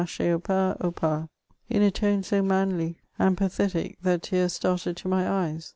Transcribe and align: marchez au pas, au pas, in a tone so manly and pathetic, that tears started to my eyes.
marchez 0.01 0.33
au 0.33 0.39
pas, 0.39 0.75
au 0.81 0.89
pas, 0.89 1.29
in 1.69 1.83
a 1.83 1.91
tone 1.91 2.23
so 2.23 2.41
manly 2.41 2.97
and 3.19 3.37
pathetic, 3.37 3.99
that 4.01 4.23
tears 4.23 4.53
started 4.53 4.97
to 4.97 5.07
my 5.07 5.29
eyes. 5.29 5.69